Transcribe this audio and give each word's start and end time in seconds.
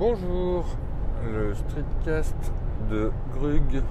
Bonjour, 0.00 0.64
le 1.30 1.52
streetcast 1.54 2.34
de 2.90 3.10
Grug. 3.34 3.82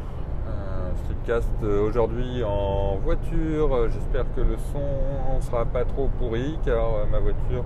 Un 0.48 0.96
streetcast 1.04 1.52
euh, 1.62 1.88
aujourd'hui 1.88 2.44
en 2.44 2.96
voiture. 2.96 3.88
J'espère 3.92 4.26
que 4.36 4.42
le 4.42 4.58
son 4.74 5.36
ne 5.36 5.40
sera 5.40 5.66
pas 5.66 5.86
trop 5.86 6.10
pourri 6.18 6.58
car 6.66 6.84
euh, 6.84 7.06
ma 7.12 7.20
voiture 7.20 7.64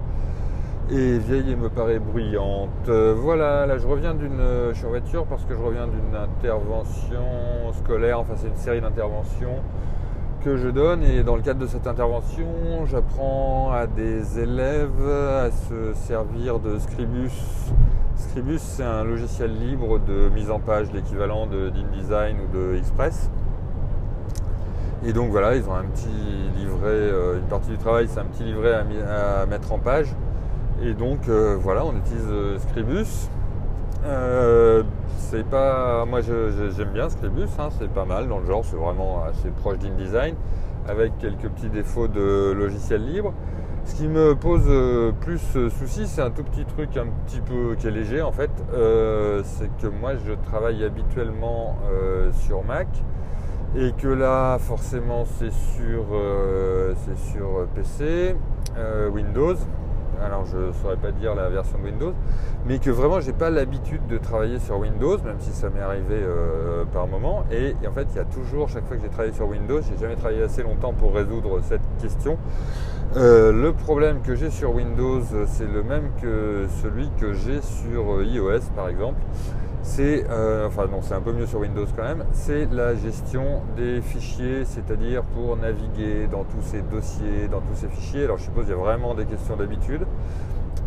est 0.92 1.20
vieille 1.20 1.52
et 1.52 1.56
me 1.56 1.70
paraît 1.70 2.00
bruyante. 2.00 2.90
Euh, 2.90 3.16
Voilà, 3.18 3.66
là 3.66 3.78
je 3.78 3.88
reviens 3.88 4.14
d'une. 4.14 4.42
Voiture 4.90 5.24
parce 5.26 5.46
que 5.46 5.56
je 5.56 5.62
reviens 5.62 5.88
d'une 5.88 6.14
intervention 6.14 7.24
scolaire, 7.72 8.20
enfin 8.20 8.34
c'est 8.36 8.50
une 8.50 8.58
série 8.58 8.82
d'interventions 8.82 9.62
que 10.44 10.58
je 10.58 10.68
donne 10.68 11.02
et 11.02 11.24
dans 11.24 11.38
le 11.38 11.42
cadre 11.42 11.62
de 11.62 11.68
cette 11.68 11.88
intervention, 11.88 12.86
j'apprends 12.88 13.72
à 13.72 13.88
des 13.88 14.38
élèves 14.38 15.10
à 15.10 15.50
se 15.50 15.94
servir 15.94 16.60
de 16.60 16.78
Scribus. 16.78 17.32
Scribus, 18.24 18.60
c'est 18.60 18.84
un 18.84 19.04
logiciel 19.04 19.52
libre 19.60 20.00
de 20.00 20.30
mise 20.30 20.50
en 20.50 20.60
page, 20.60 20.88
l'équivalent 20.94 21.46
de 21.46 21.70
d'InDesign 21.70 22.38
ou 22.40 22.58
de 22.58 22.76
Express. 22.78 23.30
Et 25.06 25.12
donc 25.12 25.30
voilà, 25.30 25.56
ils 25.56 25.68
ont 25.68 25.76
un 25.76 25.84
petit 25.84 26.08
livret, 26.58 26.86
euh, 26.86 27.40
une 27.40 27.48
partie 27.48 27.70
du 27.70 27.78
travail, 27.78 28.08
c'est 28.08 28.20
un 28.20 28.26
petit 28.26 28.44
livret 28.44 28.74
à, 28.74 29.46
mettre 29.46 29.74
en 29.74 29.78
page. 29.78 30.08
Et 30.82 30.94
donc 30.94 31.28
euh, 31.28 31.58
voilà, 31.60 31.86
on 31.86 31.96
utilise 31.98 32.26
euh, 32.30 32.58
Scribus. 32.60 33.30
C'est 35.18 35.46
pas, 35.46 36.06
moi 36.06 36.22
j'aime 36.22 36.92
bien 36.94 37.10
Scribus, 37.10 37.50
hein, 37.60 37.70
c'est 37.78 37.90
pas 37.90 38.06
mal 38.06 38.28
dans 38.28 38.40
le 38.40 38.46
genre, 38.46 38.64
c'est 38.64 38.78
vraiment 38.78 39.24
assez 39.24 39.50
proche 39.50 39.80
d'InDesign, 39.80 40.36
avec 40.88 41.18
quelques 41.18 41.50
petits 41.50 41.70
défauts 41.70 42.08
de 42.08 42.52
logiciel 42.52 43.06
libre. 43.06 43.34
Ce 43.86 43.96
qui 43.96 44.08
me 44.08 44.34
pose 44.34 44.64
euh, 44.68 45.12
plus 45.12 45.42
euh, 45.58 45.70
souci, 45.70 46.08
c'est 46.08 46.22
un 46.22 46.32
tout 46.32 46.44
petit 46.44 46.64
truc 46.64 46.96
un 46.96 47.08
petit 47.26 47.42
peu 47.42 47.76
qui 47.78 47.88
est 47.88 47.92
léger 47.92 48.22
en 48.22 48.32
fait, 48.32 48.50
Euh, 48.74 49.42
c'est 49.44 49.70
que 49.78 49.88
moi 49.88 50.14
je 50.16 50.34
travaille 50.34 50.84
habituellement 50.84 51.78
sur 52.32 52.64
Mac 52.64 52.88
et 53.76 53.92
que 53.92 54.08
là 54.08 54.58
forcément 54.60 55.26
c'est 55.26 55.52
sur, 55.52 56.06
PC, 57.76 58.36
Windows. 59.12 59.56
Alors 60.22 60.46
je 60.46 60.58
ne 60.58 60.72
saurais 60.74 60.98
pas 60.98 61.12
dire 61.12 61.36
la 61.36 61.50
version 61.50 61.78
de 61.78 61.84
Windows, 61.84 62.14
mais 62.66 62.80
que 62.80 62.90
vraiment 62.90 63.20
j'ai 63.20 63.34
pas 63.34 63.50
l'habitude 63.50 64.06
de 64.08 64.18
travailler 64.18 64.60
sur 64.60 64.80
Windows, 64.80 65.18
même 65.24 65.40
si 65.40 65.52
ça 65.52 65.70
m'est 65.70 65.82
arrivé 65.82 66.16
euh, 66.16 66.84
par 66.94 67.08
moment. 67.08 67.44
Et, 67.52 67.76
en 67.88 67.92
fait 67.92 68.08
il 68.12 68.18
y 68.18 68.20
a 68.20 68.26
toujours, 68.26 68.70
chaque 68.70 68.86
fois 68.88 68.98
que 68.98 69.04
j'ai 69.04 69.10
travaillé 69.10 69.34
sur 69.34 69.48
Windows, 69.48 69.82
j'ai 69.82 69.98
jamais 70.00 70.16
travaillé 70.16 70.44
assez 70.44 70.64
longtemps 70.64 70.94
pour 70.94 71.14
résoudre 71.14 71.60
cette 71.62 71.82
question. 72.02 72.38
Euh, 73.16 73.52
le 73.52 73.74
problème 73.74 74.22
que 74.22 74.36
j'ai 74.36 74.50
sur 74.50 74.74
Windows, 74.74 75.22
c'est 75.46 75.72
le 75.72 75.84
même 75.84 76.10
que 76.22 76.66
celui 76.82 77.10
que 77.20 77.34
j'ai 77.34 77.62
sur 77.62 78.14
euh, 78.14 78.26
iOS 78.26 78.62
par 78.76 78.90
exemple. 78.90 79.20
C'est, 79.86 80.26
euh, 80.30 80.66
enfin 80.68 80.88
non, 80.88 81.02
c'est 81.02 81.14
un 81.14 81.20
peu 81.20 81.34
mieux 81.34 81.46
sur 81.46 81.60
Windows 81.60 81.86
quand 81.96 82.04
même, 82.04 82.24
c'est 82.32 82.68
la 82.72 82.96
gestion 82.96 83.62
des 83.76 84.02
fichiers, 84.02 84.64
c'est-à-dire 84.64 85.24
pour 85.24 85.58
naviguer 85.58 86.28
dans 86.32 86.46
tous 86.46 86.62
ces 86.62 86.82
dossiers, 86.82 87.50
dans 87.52 87.60
tous 87.60 87.76
ces 87.76 87.90
fichiers. 87.90 88.24
Alors 88.24 88.38
je 88.38 88.44
suppose 88.44 88.64
qu'il 88.64 88.74
y 88.74 88.78
a 88.78 88.82
vraiment 88.82 89.14
des 89.14 89.26
questions 89.26 89.58
d'habitude. 89.58 90.08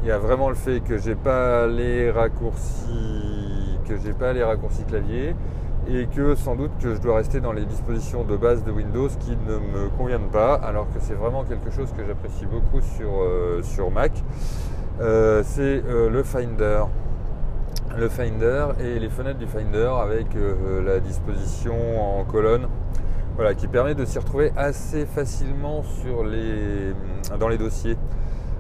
Il 0.03 0.08
y 0.08 0.11
a 0.11 0.19
vraiment 0.19 0.48
le 0.48 0.55
fait 0.55 0.80
que 0.80 0.97
j'ai 0.97 1.14
pas 1.14 1.66
les 1.66 2.11
raccourcis, 2.11 3.78
que 3.86 3.98
j'ai 3.98 4.14
pas 4.14 4.33
les 4.33 4.42
raccourcis 4.42 4.84
clavier 4.84 5.36
et 5.88 6.06
que 6.06 6.34
sans 6.34 6.56
doute 6.56 6.72
que 6.81 6.94
je 6.94 7.00
dois 7.00 7.16
rester 7.16 7.41
dans 7.41 7.53
les 7.53 7.66
dispositions 7.66 8.25
de 8.25 8.36
base 8.36 8.64
de 8.64 8.72
Windows 8.72 9.08
qui 9.20 9.36
ne 9.36 9.58
me 9.58 9.91
conviennent 9.97 10.31
pas, 10.33 10.55
alors 10.55 10.86
que 10.86 11.00
c'est 11.00 11.14
vraiment 11.14 11.44
quelque 11.44 11.70
chose 11.70 11.92
que 11.97 12.03
j'apprécie 12.05 12.47
beaucoup 12.47 12.81
sur, 12.81 13.10
euh, 13.20 13.60
sur 13.62 13.91
Mac. 13.91 14.12
Euh, 15.00 15.42
c'est 15.44 15.83
le 15.86 16.22
Finder. 16.22 16.84
Le 17.98 18.11
Finder 18.11 18.66
et 18.78 18.98
les 18.98 19.08
fenêtres 19.08 19.39
du 19.39 19.47
Finder 19.47 19.91
avec 20.02 20.36
euh, 20.36 20.83
la 20.84 21.00
disposition 21.00 22.19
en 22.19 22.25
colonne. 22.25 22.69
Voilà, 23.37 23.54
qui 23.54 23.69
permet 23.69 23.94
de 23.94 24.04
s'y 24.04 24.19
retrouver 24.19 24.53
assez 24.56 25.06
facilement 25.06 25.82
sur 25.82 26.22
les, 26.22 26.93
dans 27.38 27.48
les 27.48 27.56
dossiers. 27.56 27.97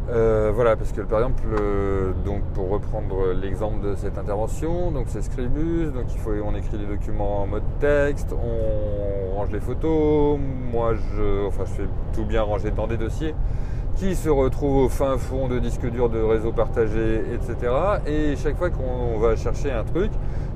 Euh, 0.08 0.52
voilà, 0.54 0.76
parce 0.76 0.92
que 0.92 1.02
par 1.02 1.18
exemple, 1.18 1.42
euh, 1.60 2.12
donc 2.24 2.42
pour 2.54 2.70
reprendre 2.70 3.32
l'exemple 3.32 3.86
de 3.86 3.94
cette 3.94 4.16
intervention, 4.16 4.90
donc 4.90 5.06
c'est 5.08 5.22
Scribus, 5.22 5.90
donc 5.92 6.04
il 6.14 6.18
faut, 6.18 6.32
on 6.44 6.54
écrit 6.54 6.78
les 6.78 6.86
documents 6.86 7.42
en 7.42 7.46
mode 7.46 7.64
texte, 7.80 8.32
on 8.32 9.34
range 9.36 9.50
les 9.50 9.60
photos, 9.60 10.38
moi 10.70 10.94
je, 10.94 11.46
enfin 11.46 11.64
je 11.66 11.82
fais 11.82 11.88
tout 12.14 12.24
bien 12.24 12.42
ranger 12.42 12.70
dans 12.70 12.86
des 12.86 12.96
dossiers 12.96 13.34
qui 13.96 14.14
se 14.14 14.28
retrouvent 14.28 14.84
au 14.84 14.88
fin 14.88 15.16
fond 15.16 15.48
de 15.48 15.58
disques 15.58 15.90
durs 15.90 16.10
de 16.10 16.20
réseaux 16.20 16.52
partagés, 16.52 17.22
etc. 17.32 17.72
Et 18.06 18.36
chaque 18.36 18.56
fois 18.58 18.70
qu'on 18.70 19.18
va 19.18 19.36
chercher 19.36 19.72
un 19.72 19.84
truc, 19.84 20.10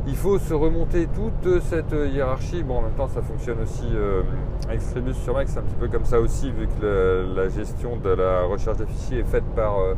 il 0.07 0.17
faut 0.17 0.39
se 0.39 0.55
remonter 0.55 1.09
toute 1.15 1.61
cette 1.63 1.93
hiérarchie. 1.93 2.63
Bon, 2.63 2.79
en 2.79 2.83
même 2.83 2.93
temps, 2.93 3.09
ça 3.09 3.23
fonctionne 3.23 3.61
aussi 3.63 3.87
euh, 3.95 4.23
avec 4.71 4.83
Scribus 4.83 5.15
sur 5.15 5.35
Mac, 5.35 5.49
c'est 5.49 5.59
un 5.59 5.63
petit 5.63 5.75
peu 5.75 5.89
comme 5.89 6.05
ça 6.05 6.21
aussi, 6.21 6.53
vu 6.53 6.69
que 6.69 7.27
la, 7.35 7.49
gestion 7.49 7.97
de 7.97 8.11
la 8.11 8.43
recherche 8.43 8.77
des 8.77 9.19
est 9.19 9.25
faite 9.25 9.43
par 9.57 9.81
euh, 9.81 9.95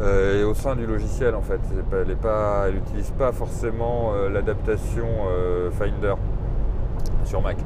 euh, 0.00 0.46
au 0.46 0.54
sein 0.54 0.76
du 0.76 0.86
logiciel 0.86 1.34
en 1.34 1.42
fait. 1.42 1.60
Elle 1.92 2.74
n'utilise 2.74 3.10
pas 3.10 3.32
forcément 3.32 4.12
euh, 4.14 4.30
l'adaptation 4.30 5.06
Finder 5.72 6.14
sur 7.26 7.42
Mac. 7.42 7.58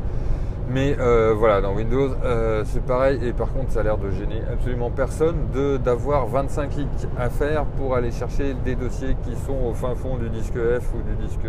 Mais 0.70 0.96
euh, 0.98 1.34
voilà, 1.36 1.60
dans 1.60 1.74
Windows, 1.74 2.10
euh, 2.24 2.62
c'est 2.66 2.84
pareil. 2.84 3.20
Et 3.22 3.32
par 3.32 3.52
contre, 3.52 3.72
ça 3.72 3.80
a 3.80 3.82
l'air 3.82 3.98
de 3.98 4.10
gêner 4.10 4.42
absolument 4.50 4.90
personne 4.90 5.36
de 5.52 5.76
d'avoir 5.76 6.26
25 6.26 6.70
clics 6.70 6.88
à 7.18 7.28
faire 7.28 7.64
pour 7.64 7.94
aller 7.94 8.10
chercher 8.10 8.54
des 8.64 8.74
dossiers 8.74 9.16
qui 9.24 9.36
sont 9.44 9.56
au 9.70 9.74
fin 9.74 9.94
fond 9.94 10.16
du 10.16 10.30
disque 10.30 10.54
F 10.54 10.94
ou 10.94 11.02
du 11.02 11.26
disque 11.26 11.46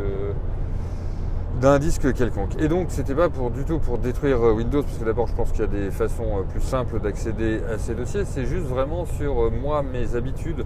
d'un 1.62 1.80
disque 1.80 2.12
quelconque. 2.14 2.60
Et 2.60 2.68
donc, 2.68 2.88
c'était 2.90 3.16
pas 3.16 3.30
pour 3.30 3.52
du 3.52 3.64
tout 3.64 3.80
pour 3.80 3.98
détruire 3.98 4.42
euh, 4.44 4.54
Windows, 4.54 4.82
parce 4.82 4.98
que 4.98 5.06
d'abord, 5.06 5.28
je 5.28 5.36
pense 5.36 5.52
qu'il 5.52 5.62
y 5.62 5.64
a 5.64 5.68
des 5.68 5.92
façons 5.92 6.44
plus 6.50 6.62
simples 6.62 7.00
d'accéder 7.00 7.62
à 7.72 7.78
ces 7.78 7.94
dossiers. 7.94 8.26
C'est 8.26 8.46
juste 8.46 8.66
vraiment 8.66 9.06
sur 9.06 9.52
moi, 9.52 9.84
mes 9.84 10.16
habitudes, 10.16 10.66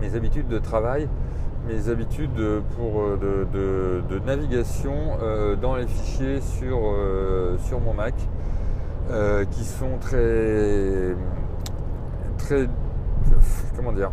mes 0.00 0.14
habitudes 0.16 0.48
de 0.48 0.58
travail, 0.58 1.08
mes 1.66 1.88
habitudes 1.88 2.38
euh, 2.38 2.60
pour 2.76 3.02
euh, 3.02 4.02
de, 4.08 4.18
navigation 4.20 4.94
euh, 5.22 5.56
dans 5.56 5.76
les 5.76 5.86
fichiers 5.86 6.40
sur, 6.40 6.78
sur 7.66 7.80
mon 7.80 7.94
Mac, 7.94 8.14
qui 9.50 9.64
sont 9.64 9.98
très, 10.00 11.14
très, 12.38 12.66
comment 13.76 13.92
dire, 13.92 14.10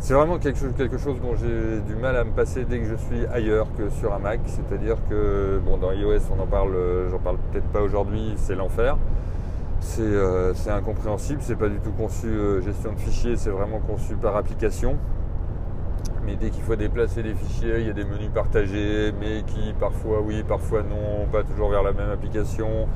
c'est 0.00 0.12
vraiment 0.12 0.38
quelque 0.38 0.58
chose, 0.58 0.72
quelque 0.76 0.98
chose 0.98 1.18
dont 1.22 1.34
j'ai 1.34 1.80
du 1.80 1.94
mal 1.94 2.14
à 2.16 2.24
me 2.24 2.32
passer 2.32 2.64
dès 2.64 2.78
que 2.78 2.84
je 2.84 2.94
suis 2.94 3.26
ailleurs 3.32 3.68
que 3.78 3.88
sur 3.88 4.12
un 4.12 4.18
Mac. 4.18 4.40
C'est-à-dire 4.44 4.96
que 5.08 5.58
bon, 5.64 5.78
dans 5.78 5.92
iOS, 5.92 6.20
on 6.36 6.42
en 6.42 6.46
parle, 6.46 6.76
j'en 7.10 7.18
parle 7.18 7.38
peut-être 7.50 7.68
pas 7.68 7.80
aujourd'hui, 7.80 8.34
c'est 8.36 8.54
l'enfer. 8.54 8.98
C'est 9.80 10.02
c'est 10.54 10.70
incompréhensible, 10.70 11.40
c'est 11.40 11.56
pas 11.56 11.68
du 11.68 11.78
tout 11.78 11.92
conçu 11.92 12.28
gestion 12.62 12.92
de 12.92 12.98
fichiers, 12.98 13.36
c'est 13.36 13.50
vraiment 13.50 13.78
conçu 13.78 14.14
par 14.14 14.36
application. 14.36 14.98
Mais 16.24 16.36
dès 16.36 16.50
qu'il 16.50 16.62
faut 16.62 16.76
déplacer 16.76 17.22
des 17.22 17.34
fichiers, 17.34 17.80
il 17.80 17.86
y 17.86 17.90
a 17.90 17.92
des 17.92 18.04
menus 18.04 18.30
partagés, 18.34 19.12
mais 19.20 19.42
qui 19.46 19.72
parfois 19.78 20.20
oui, 20.20 20.42
parfois 20.46 20.82
non, 20.82 21.26
pas 21.30 21.42
toujours 21.42 21.70
vers 21.70 21.82
la 21.82 21.92
même 21.92 22.10
application, 22.10 22.88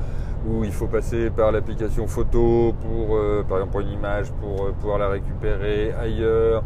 où 0.47 0.63
il 0.63 0.71
faut 0.71 0.87
passer 0.87 1.29
par 1.29 1.51
l'application 1.51 2.07
photo 2.07 2.73
pour, 2.81 3.15
euh, 3.15 3.43
par 3.47 3.57
exemple, 3.57 3.71
pour 3.71 3.81
une 3.81 3.91
image, 3.91 4.31
pour 4.33 4.65
euh, 4.65 4.71
pouvoir 4.79 4.97
la 4.97 5.09
récupérer 5.09 5.93
ailleurs. 5.93 6.63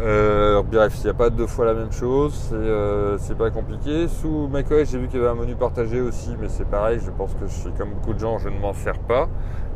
Euh, 0.00 0.62
bref, 0.62 0.94
il 0.98 1.04
n'y 1.04 1.10
a 1.10 1.14
pas 1.14 1.28
deux 1.28 1.48
fois 1.48 1.64
la 1.64 1.74
même 1.74 1.90
chose, 1.90 2.32
c'est 2.50 2.54
euh, 2.54 3.18
pas 3.36 3.50
compliqué. 3.50 4.06
Sous 4.06 4.46
macOS, 4.46 4.90
j'ai 4.90 4.98
vu 4.98 5.08
qu'il 5.08 5.18
y 5.18 5.22
avait 5.22 5.32
un 5.32 5.34
menu 5.34 5.56
partagé 5.56 6.00
aussi, 6.00 6.36
mais 6.40 6.48
c'est 6.48 6.66
pareil, 6.66 7.00
je 7.04 7.10
pense 7.10 7.32
que 7.34 7.48
je 7.48 7.68
comme 7.76 7.90
beaucoup 7.94 8.14
de 8.14 8.20
gens, 8.20 8.38
je 8.38 8.48
ne 8.48 8.58
m'en 8.58 8.74
sers 8.74 8.98
pas. 9.00 9.28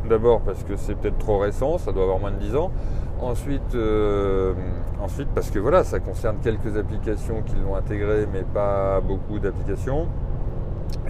D'abord 0.09 0.41
parce 0.41 0.63
que 0.63 0.77
c'est 0.77 0.95
peut-être 0.95 1.19
trop 1.19 1.39
récent, 1.39 1.79
ça 1.79 1.93
doit 1.93 2.05
avoir 2.05 2.21
moins 2.21 2.31
de 2.31 2.37
10 2.37 2.57
ans. 2.57 2.71
Ensuite, 3.21 3.75
euh, 3.75 4.53
ensuite, 5.01 5.29
parce 5.35 5.51
que 5.51 5.59
voilà, 5.59 5.85
ça 5.85 5.99
concerne 5.99 6.37
quelques 6.43 6.77
applications 6.77 7.43
qui 7.43 7.55
l'ont 7.57 7.75
intégré, 7.75 8.27
mais 8.33 8.43
pas 8.43 9.01
beaucoup 9.01 9.39
d'applications. 9.39 10.07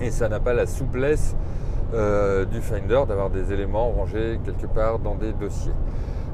Et 0.01 0.11
ça 0.11 0.29
n'a 0.29 0.41
pas 0.41 0.53
la 0.55 0.67
souplesse 0.67 1.37
euh, 1.95 2.45
du 2.47 2.61
Finder 2.61 3.01
d'avoir 3.07 3.29
des 3.29 3.53
éléments 3.53 3.91
rangés 3.91 4.41
quelque 4.45 4.67
part 4.67 4.99
dans 4.99 5.15
des 5.15 5.33
dossiers. 5.33 5.73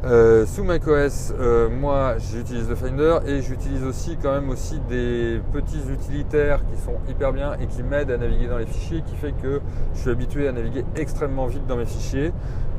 Euh, 0.04 0.46
sous 0.46 0.62
macOS, 0.62 1.34
euh, 1.40 1.68
moi 1.68 2.18
j'utilise 2.18 2.68
le 2.68 2.76
Finder 2.76 3.18
et 3.26 3.42
j'utilise 3.42 3.82
aussi 3.82 4.16
quand 4.22 4.32
même 4.32 4.48
aussi 4.48 4.78
des 4.88 5.40
petits 5.52 5.82
utilitaires 5.92 6.60
qui 6.70 6.80
sont 6.80 6.94
hyper 7.10 7.32
bien 7.32 7.54
et 7.54 7.66
qui 7.66 7.82
m'aident 7.82 8.12
à 8.12 8.16
naviguer 8.16 8.46
dans 8.46 8.58
les 8.58 8.66
fichiers, 8.66 9.02
qui 9.02 9.16
fait 9.16 9.32
que 9.32 9.60
je 9.94 10.00
suis 10.00 10.10
habitué 10.10 10.46
à 10.46 10.52
naviguer 10.52 10.84
extrêmement 10.94 11.46
vite 11.46 11.66
dans 11.66 11.76
mes 11.76 11.84
fichiers. 11.84 12.32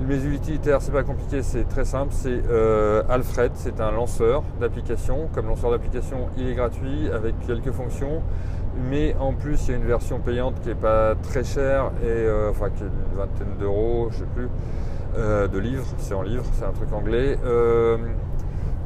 Mes 0.07 0.24
utilitaires, 0.24 0.81
c'est 0.81 0.94
pas 0.94 1.04
compliqué, 1.04 1.44
c'est 1.44 1.66
très 1.66 1.83
simple. 1.83 2.13
C'est 2.16 2.42
euh, 2.50 3.04
Alfred, 3.10 3.51
c'est 3.56 3.81
un 3.81 3.92
lanceur 3.92 4.44
d'application. 4.62 5.27
Comme 5.36 5.48
lanceur 5.48 5.71
d'application, 5.71 6.30
il 6.38 6.48
est 6.48 6.56
gratuit 6.56 7.10
avec 7.13 7.36
quelques 7.45 7.71
fonctions. 7.71 8.24
Mais 8.90 9.16
en 9.20 9.34
plus, 9.34 9.68
il 9.68 9.72
y 9.72 9.74
a 9.74 9.78
une 9.78 9.86
version 9.86 10.20
payante 10.20 10.62
qui 10.62 10.70
est 10.70 10.76
pas 10.76 11.16
très 11.16 11.44
chère 11.44 11.92
et 12.02 12.08
euh, 12.08 12.50
enfin 12.52 12.70
qui 12.70 12.84
est 12.84 12.88
une 12.88 13.18
vingtaine 13.18 13.58
d'euros, 13.60 14.08
je 14.12 14.20
sais 14.20 14.30
plus, 14.36 14.48
euh, 15.18 15.48
de 15.48 15.60
livres. 15.60 15.86
C'est 15.98 16.14
en 16.14 16.22
livre, 16.22 16.46
c'est 16.54 16.66
un 16.66 16.72
truc 16.72 16.92
anglais. 16.94 17.38
Euh, 17.46 17.98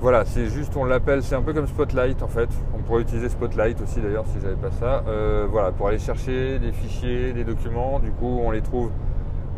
Voilà, 0.01 0.25
c'est 0.25 0.47
juste, 0.47 0.75
on 0.75 0.83
l'appelle, 0.83 1.23
c'est 1.23 1.35
un 1.35 1.41
peu 1.41 1.53
comme 1.53 1.67
Spotlight 1.67 2.23
en 2.23 2.27
fait. 2.27 2.49
On 2.75 2.79
pourrait 2.81 3.03
utiliser 3.03 3.29
Spotlight 3.29 3.79
aussi 3.81 4.01
d'ailleurs 4.01 4.25
si 4.27 4.39
j'avais 4.41 4.55
pas 4.55 4.71
ça. 4.71 5.03
Voilà, 5.49 5.71
pour 5.71 5.87
aller 5.87 5.99
chercher 5.99 6.59
des 6.59 6.73
fichiers, 6.73 7.31
des 7.31 7.45
documents. 7.45 7.99
Du 7.99 8.11
coup, 8.11 8.41
on 8.43 8.51
les 8.51 8.61
trouve 8.61 8.89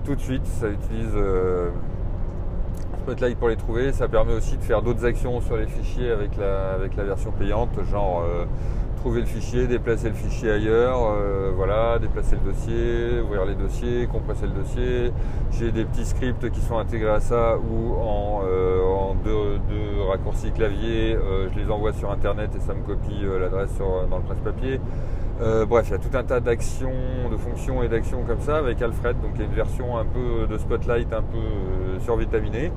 tout 0.04 0.14
de 0.14 0.22
suite. 0.22 0.46
Ça 0.46 0.68
utilise 0.68 1.18
Spotlight 3.02 3.40
pour 3.40 3.50
les 3.50 3.56
trouver. 3.56 3.92
Ça 3.92 4.08
permet 4.08 4.34
aussi 4.34 4.58
de 4.58 4.64
faire 4.64 4.84
d'autres 4.84 5.04
actions 5.06 5.42
sur 5.42 5.58
les 5.58 5.66
fichiers 5.66 6.12
avec 6.12 6.38
la, 6.38 6.74
avec 6.74 6.96
la 6.96 7.06
version 7.06 7.32
payante, 7.32 7.70
genre 7.90 8.24
le 9.14 9.26
fichier, 9.26 9.68
déplacer 9.68 10.10
le 10.10 10.16
fichier 10.16 10.52
ailleurs, 10.52 10.98
euh, 11.16 11.52
voilà, 11.56 12.00
déplacer 12.00 12.36
le 12.36 12.52
dossier, 12.52 13.22
ouvrir 13.22 13.46
les 13.46 13.56
dossiers, 13.56 14.08
compresser 14.08 14.48
le 14.48 14.54
dossier. 14.54 15.12
J'ai 15.52 15.72
des 15.72 15.86
petits 15.86 16.06
scripts 16.06 16.50
qui 16.50 16.62
sont 16.62 16.78
intégrés 16.78 17.12
à 17.12 17.20
ça 17.20 17.58
ou 17.58 17.94
en, 17.94 18.42
euh, 18.46 18.82
deux, 19.24 20.02
raccourcis 20.10 20.52
clavier, 20.52 21.16
euh, 21.16 21.48
je 21.52 21.60
les 21.60 21.72
envoie 21.72 21.94
sur 21.94 22.12
internet 22.12 22.52
et 22.56 22.60
ça 22.60 22.74
me 22.74 22.84
copie 22.84 23.26
l'adresse 23.40 23.78
dans 24.10 24.18
le 24.18 24.24
presse-papier. 24.24 24.80
bref, 25.68 25.88
il 25.88 25.92
y 25.92 25.96
a 25.96 25.98
tout 25.98 26.16
un 26.16 26.24
tas 26.24 26.40
d'actions, 26.40 27.30
de 27.32 27.38
fonctions 27.38 27.82
et 27.82 27.88
d'actions 27.88 28.24
comme 28.28 28.42
ça 28.42 28.58
avec 28.58 28.82
Alfred, 28.82 29.20
donc 29.22 29.32
il 29.36 29.42
y 29.42 29.44
a 29.44 29.48
une 29.48 29.56
version 29.56 29.98
un 29.98 30.06
peu 30.06 30.48
de 30.48 30.58
Spotlight 30.58 31.12
un 31.14 31.22
peu 31.24 32.00
survitaminée. 32.02 32.72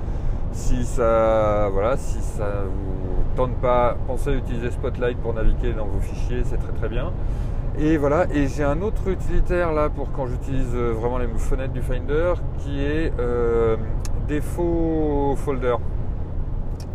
Si 0.52 0.84
ça, 0.84 1.68
voilà, 1.72 1.96
si 1.96 2.20
ça 2.20 2.64
vous 2.64 3.17
tente 3.38 3.54
pas, 3.58 3.96
pensez 4.08 4.30
à 4.30 4.32
utiliser 4.34 4.72
Spotlight 4.72 5.16
pour 5.18 5.32
naviguer 5.32 5.72
dans 5.72 5.86
vos 5.86 6.00
fichiers, 6.00 6.42
c'est 6.42 6.56
très 6.56 6.72
très 6.72 6.88
bien. 6.88 7.12
Et 7.78 7.96
voilà, 7.96 8.26
et 8.34 8.48
j'ai 8.48 8.64
un 8.64 8.82
autre 8.82 9.06
utilitaire 9.06 9.72
là 9.72 9.88
pour 9.90 10.10
quand 10.10 10.26
j'utilise 10.26 10.74
euh, 10.74 10.90
vraiment 10.90 11.18
les 11.18 11.28
fenêtres 11.28 11.72
du 11.72 11.80
Finder 11.80 12.32
qui 12.58 12.82
est 12.82 13.12
euh, 13.20 13.76
défaut 14.26 15.36
folder. 15.36 15.76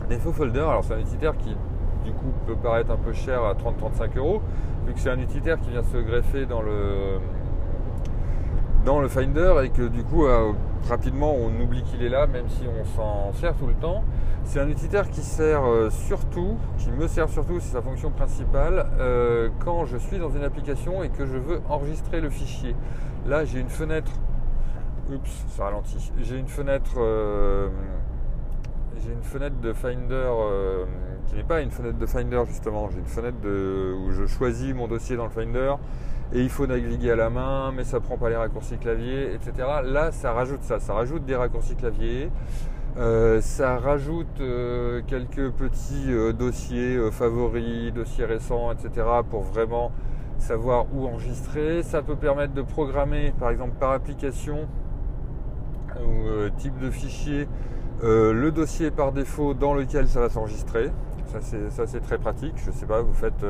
Défaut 0.10 0.34
folder, 0.34 0.60
alors 0.60 0.84
c'est 0.84 0.96
un 0.96 1.00
utilitaire 1.00 1.38
qui 1.38 1.56
du 2.04 2.12
coup 2.12 2.34
peut 2.46 2.58
paraître 2.58 2.92
un 2.92 2.98
peu 2.98 3.14
cher 3.14 3.42
à 3.46 3.54
30-35 3.54 4.18
euros, 4.18 4.42
vu 4.86 4.94
que 4.94 5.00
c'est 5.00 5.12
un 5.12 5.20
utilitaire 5.20 5.62
qui 5.62 5.70
vient 5.70 5.84
se 5.84 5.96
greffer 5.96 6.46
dans 6.46 6.62
le 6.62 7.20
dans 8.86 9.00
le 9.00 9.08
Finder 9.08 9.54
et 9.64 9.70
que 9.70 9.88
du 9.88 10.04
coup 10.04 10.26
euh, 10.26 10.52
rapidement 10.90 11.34
on 11.34 11.62
oublie 11.62 11.84
qu'il 11.84 12.04
est 12.04 12.10
là 12.10 12.28
même 12.28 12.50
si 12.50 12.64
on 12.68 12.84
s'en 12.96 13.34
sert 13.34 13.56
tout 13.56 13.68
le 13.68 13.74
temps. 13.76 14.04
C'est 14.46 14.60
un 14.60 14.68
utilitaire 14.68 15.10
qui 15.10 15.22
sert 15.22 15.64
euh, 15.64 15.90
surtout, 15.90 16.58
qui 16.78 16.92
me 16.92 17.08
sert 17.08 17.30
surtout, 17.30 17.62
c'est 17.62 17.72
sa 17.72 17.82
fonction 17.82 18.12
principale, 18.12 18.88
euh, 19.00 19.48
quand 19.64 19.86
je 19.86 19.96
suis 19.96 20.18
dans 20.18 20.32
une 20.32 20.44
application 20.44 21.02
et 21.02 21.10
que 21.10 21.26
je 21.26 21.38
veux 21.38 21.62
enregistrer 21.70 22.20
le 22.20 22.30
fichier. 22.30 22.76
Là 23.26 23.46
j'ai 23.46 23.60
une 23.60 23.70
fenêtre, 23.70 24.12
oups 25.10 25.46
ça 25.48 25.66
ralentit, 25.66 26.12
j'ai 26.20 26.38
une 26.38 26.50
fenêtre, 26.50 27.00
j'ai 28.98 29.14
une 29.14 29.24
fenêtre 29.24 29.56
de 29.62 29.72
Finder 29.72 30.30
qui 31.28 31.36
n'est 31.36 31.44
pas 31.44 31.62
une 31.62 31.72
fenêtre 31.72 31.98
de 31.98 32.06
Finder 32.06 32.44
justement, 32.48 32.90
j'ai 32.90 33.00
une 33.00 33.06
fenêtre 33.06 33.40
de, 33.42 33.96
où 34.06 34.12
je 34.12 34.26
choisis 34.26 34.74
mon 34.74 34.90
dossier 34.90 35.16
dans 35.16 35.24
le 35.24 35.30
Finder 35.30 35.76
et 36.34 36.42
il 36.42 36.50
faut 36.50 36.66
naviguer 36.66 37.12
à 37.12 37.16
la 37.16 37.30
main, 37.30 37.72
mais 37.72 37.84
ça 37.84 38.00
prend 38.00 38.18
pas 38.18 38.30
les 38.30 38.36
raccourcis 38.36 38.78
clavier, 38.78 39.34
etc. 39.34 39.68
Là, 39.84 40.12
ça 40.12 40.34
rajoute 40.34 40.64
ça, 40.64 40.80
ça 40.80 40.94
rajoute 40.94 41.26
des 41.26 41.36
raccourcis 41.36 41.76
clavier, 41.76 42.32
euh, 42.98 43.40
ça 43.42 43.78
rajoute 43.78 44.40
euh, 44.40 45.02
quelques 45.06 45.52
petits 45.52 46.12
euh, 46.12 46.34
dossiers 46.34 47.00
favoris, 47.12 47.94
dossiers 47.94 48.26
récents, 48.26 48.72
etc. 48.72 49.06
pour 49.30 49.42
vraiment 49.42 49.92
savoir 50.40 50.86
où 50.94 51.06
enregistrer. 51.08 51.84
Ça 51.84 52.02
peut 52.02 52.16
permettre 52.16 52.54
de 52.54 52.64
programmer, 52.64 53.34
par 53.40 53.52
exemple 53.52 53.74
par 53.80 53.92
application 53.92 54.68
ou 55.96 56.50
type 56.58 56.78
de 56.80 56.90
fichier, 56.90 57.48
le 58.02 58.50
dossier 58.50 58.90
par 58.90 59.12
défaut 59.12 59.54
dans 59.54 59.76
lequel 59.76 60.08
ça 60.08 60.20
va 60.20 60.30
s'enregistrer. 60.30 60.90
Ça 61.70 61.86
c'est 61.86 62.02
très 62.02 62.18
pratique. 62.18 62.56
Je 62.58 62.72
sais 62.72 62.88
pas, 62.88 63.02
vous 63.02 63.14
faites 63.14 63.46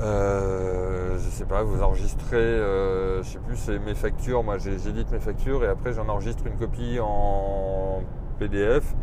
euh, 0.00 1.18
je 1.18 1.30
sais 1.30 1.44
pas, 1.44 1.62
vous 1.62 1.82
enregistrez, 1.82 2.36
euh, 2.36 3.22
je 3.22 3.30
sais 3.30 3.38
plus, 3.38 3.56
c'est 3.56 3.78
mes 3.78 3.94
factures. 3.94 4.42
Moi, 4.42 4.58
j'édite 4.58 5.10
mes 5.10 5.20
factures 5.20 5.64
et 5.64 5.68
après, 5.68 5.92
j'en 5.92 6.08
enregistre 6.08 6.46
une 6.46 6.56
copie 6.56 6.98
en 7.00 8.02
PDF. 8.38 8.94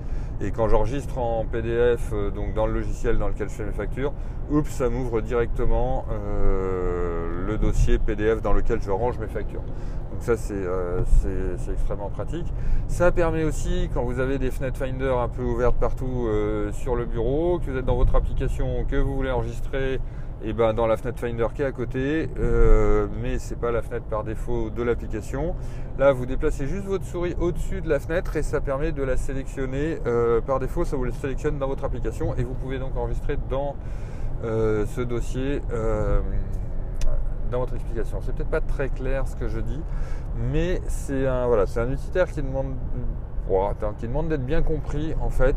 Et 0.42 0.51
quand 0.51 0.68
j'enregistre 0.68 1.18
en 1.18 1.45
PDF, 1.45 2.12
euh, 2.12 2.30
donc 2.30 2.54
dans 2.54 2.68
le 2.68 2.74
logiciel 2.74 3.18
dans 3.18 3.28
lequel 3.28 3.50
je 3.50 3.54
fais 3.54 3.66
mes 3.66 3.72
factures, 3.72 4.13
oups, 4.51 4.69
ça 4.69 4.90
m'ouvre 4.90 5.22
directement 5.22 6.06
euh, 6.12 7.46
le 7.48 7.57
dossier 7.57 7.98
PDF 7.98 8.42
dans 8.42 8.54
lequel 8.54 8.81
je 8.81 8.92
range 8.92 9.18
mes 9.19 9.28
factures. 9.28 9.62
Donc 10.12 10.22
ça, 10.22 10.38
c'est 10.38 11.72
extrêmement 11.72 12.10
pratique. 12.10 12.46
Ça 12.88 13.12
permet 13.12 13.44
aussi, 13.44 13.89
quand 13.94 14.04
vous 14.04 14.19
avez 14.19 14.38
des 14.38 14.51
fenêtres 14.51 14.78
Finder 14.78 15.13
un 15.19 15.28
peu 15.28 15.42
ouvertes 15.42 15.78
partout 15.78 16.28
sur 16.72 16.96
le 16.96 17.06
bureau, 17.06 17.57
que 17.57 17.72
vous 17.72 17.78
êtes 17.78 17.86
dans 17.86 17.96
votre 17.96 18.13
application, 18.13 18.86
que 18.88 18.96
vous 18.96 19.16
voulez 19.16 19.31
enregistrer 19.31 20.00
et 20.44 20.54
ben 20.54 20.74
dans 20.74 20.88
la 20.88 20.98
fenêtre 20.98 21.19
Finder 21.19 21.48
qui 21.56 21.62
est 21.62 21.66
à 21.66 21.72
côté, 21.72 22.30
euh, 22.38 23.07
mais 23.22 23.40
c'est 23.40 23.56
pas 23.56 23.72
la 23.72 23.81
fenêtre 23.81 24.06
par 24.06 24.24
défaut 24.24 24.69
de 24.69 24.84
l'application. 24.84 25.56
Là, 25.98 26.12
vous 26.12 26.25
déplacez 26.25 26.68
juste 26.68 26.86
votre 26.86 27.06
souris 27.06 27.36
au-dessus 27.40 27.81
de 27.81 27.88
la 27.88 28.00
fenêtre 28.00 28.36
et 28.36 28.44
ça 28.44 28.60
permet 28.60 28.92
de 28.92 29.04
la 29.04 29.16
sélectionner. 29.16 30.00
Euh, 30.06 30.42
par 30.42 30.60
défaut, 30.60 30.84
ça 30.84 30.98
vous 30.98 31.06
le 31.06 31.12
sélectionne 31.12 31.60
dans 31.60 31.68
votre 31.68 31.86
application 31.86 32.36
et 32.36 32.44
vous 32.44 32.56
pouvez 32.56 32.78
donc 32.78 32.98
enregistrer 32.98 33.38
dans 33.50 33.75
euh, 34.44 34.86
ce 34.86 35.01
dossier 35.01 35.62
dans 37.51 37.60
votre 37.60 37.75
explication. 37.75 38.19
C'est 38.22 38.36
peut-être 38.36 38.50
pas 38.50 38.62
très 38.62 38.89
clair 38.89 39.28
ce 39.28 39.36
que 39.36 39.48
je 39.48 39.60
dis, 39.60 39.81
mais 40.51 40.81
c'est 40.88 41.28
un 41.28 41.46
voilà, 41.46 41.63
utilitaire 41.63 42.28
qui 42.28 42.42
demande 42.42 42.75
d'être 44.28 44.46
bien 44.46 44.63
compris 44.63 45.13
en 45.22 45.30
fait. 45.30 45.56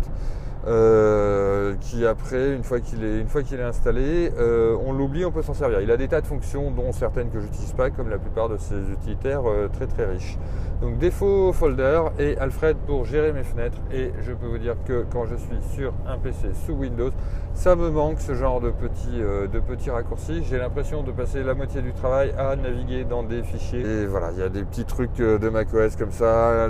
Euh, 0.67 1.75
qui 1.81 2.05
après, 2.05 2.53
une 2.53 2.65
fois 2.65 2.81
qu'il 2.81 3.05
est, 3.05 3.21
une 3.21 3.29
fois 3.29 3.43
qu'il 3.43 3.61
est 3.61 3.65
installé, 3.65 4.33
euh, 4.37 4.77
on 4.85 4.93
l'oublie, 4.93 5.25
on 5.25 5.31
peut 5.31 5.43
s'en 5.43 5.55
servir. 5.55 5.81
Il 5.81 5.91
a 5.93 5.97
des 5.97 6.09
tas 6.09 6.21
de 6.21 6.27
fonctions, 6.27 6.73
dont 6.73 6.91
certaines 6.91 7.31
que 7.31 7.39
j'utilise 7.39 7.73
pas, 7.73 7.91
comme 7.91 8.09
la 8.09 8.19
plupart 8.19 8.49
de 8.49 8.57
ces 8.57 8.91
utilitaires 8.91 9.49
euh, 9.49 9.69
très 9.69 9.87
très 9.87 10.07
riches. 10.07 10.37
Donc 10.81 10.99
défaut 10.99 11.53
folder 11.53 12.03
et 12.19 12.37
Alfred 12.39 12.77
pour 12.87 13.05
gérer 13.05 13.33
mes 13.33 13.45
fenêtres. 13.45 13.79
Et 13.93 14.11
je 14.23 14.33
peux 14.33 14.47
vous 14.47 14.59
dire 14.59 14.75
que 14.85 15.07
quand 15.11 15.25
je 15.25 15.37
suis 15.37 15.63
sur 15.75 15.95
un 16.07 16.19
PC 16.19 16.49
sous 16.67 16.75
Windows, 16.75 17.13
ça 17.55 17.77
me 17.77 17.89
manque 17.89 18.21
ce 18.21 18.35
genre 18.35 18.61
de 18.61 18.71
petits, 18.71 19.21
de 19.21 19.59
petits 19.61 19.89
raccourcis. 19.89 20.45
J'ai 20.45 20.59
l'impression 20.59 21.03
de 21.03 21.13
passer 21.13 21.43
la 21.43 21.55
moitié 21.55 21.81
du 21.81 21.95
travail 21.95 22.35
à 22.37 22.57
naviguer 22.57 23.05
dans 23.05 23.23
des 23.23 23.43
fichiers. 23.43 23.81
Et 23.81 24.05
voilà, 24.05 24.33
il 24.33 24.39
y 24.39 24.43
a 24.43 24.51
des 24.51 24.65
petits 24.65 24.85
trucs 24.85 25.17
de 25.17 25.49
macOS 25.49 25.97
comme 25.97 26.13
ça. 26.13 26.67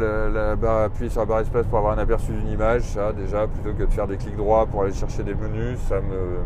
Appuyer 0.84 1.10
sur 1.10 1.22
la 1.22 1.26
barre 1.26 1.40
espace 1.40 1.66
pour 1.66 1.78
avoir 1.78 1.98
un 1.98 2.00
aperçu 2.00 2.30
d'une 2.30 2.48
image, 2.48 2.82
ça 2.82 3.12
déjà 3.12 3.48
plutôt 3.48 3.76
que 3.76 3.85
de 3.86 3.92
faire 3.92 4.06
des 4.06 4.16
clics 4.16 4.36
droits 4.36 4.66
pour 4.66 4.82
aller 4.82 4.92
chercher 4.92 5.22
des 5.22 5.34
menus, 5.34 5.78
ça 5.88 6.00
me, 6.00 6.38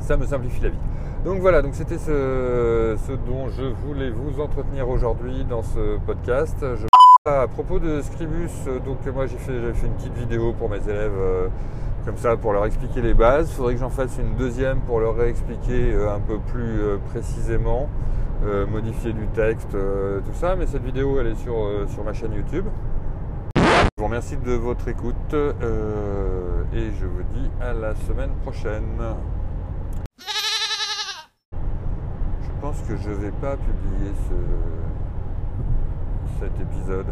ça 0.00 0.16
me 0.16 0.24
simplifie 0.26 0.62
la 0.62 0.68
vie. 0.70 0.78
Donc 1.24 1.40
voilà, 1.40 1.60
donc 1.60 1.74
c'était 1.74 1.98
ce, 1.98 2.94
dont 3.26 3.48
je 3.48 3.64
voulais 3.84 4.10
vous 4.10 4.40
entretenir 4.40 4.88
aujourd'hui 4.88 5.44
dans 5.44 5.62
ce 5.62 5.98
podcast. 6.06 6.64
À 7.24 7.48
propos 7.48 7.80
de 7.80 8.00
Scribus, 8.00 8.70
donc 8.84 9.04
moi 9.12 9.26
j'ai 9.26 9.36
fait, 9.36 9.72
fait 9.74 9.88
une 9.88 9.94
petite 9.94 10.14
vidéo 10.14 10.52
pour 10.52 10.70
mes 10.70 10.76
élèves 10.88 11.18
euh, 11.18 11.48
comme 12.04 12.16
ça 12.16 12.36
pour 12.36 12.52
leur 12.52 12.64
expliquer 12.64 13.00
les 13.02 13.14
bases. 13.14 13.50
Il 13.50 13.54
faudrait 13.56 13.74
que 13.74 13.80
j'en 13.80 13.90
fasse 13.90 14.16
une 14.18 14.36
deuxième 14.36 14.78
pour 14.78 15.00
leur 15.00 15.16
réexpliquer 15.16 15.92
euh, 15.92 16.14
un 16.14 16.20
peu 16.20 16.38
plus 16.38 16.80
euh, 16.80 16.98
précisément, 17.10 17.88
modifier 18.70 19.12
du 19.12 19.26
texte, 19.28 19.72
tout 19.72 20.34
ça. 20.34 20.54
Mais 20.54 20.66
cette 20.66 20.84
vidéo 20.84 21.18
elle 21.18 21.26
est 21.28 21.42
sur, 21.42 21.56
sur 21.88 22.04
ma 22.04 22.12
chaîne 22.12 22.32
YouTube. 22.34 22.66
Je 23.98 24.02
vous 24.02 24.08
remercie 24.08 24.36
de 24.36 24.52
votre 24.52 24.88
écoute 24.88 25.32
euh, 25.32 26.64
et 26.74 26.90
je 27.00 27.06
vous 27.06 27.22
dis 27.32 27.50
à 27.62 27.72
la 27.72 27.94
semaine 27.94 28.34
prochaine. 28.42 29.00
Je 32.42 32.50
pense 32.60 32.78
que 32.82 32.94
je 32.94 33.10
vais 33.10 33.30
pas 33.30 33.56
publier 33.56 34.12
ce, 34.28 34.34
cet 36.40 36.60
épisode. 36.60 37.06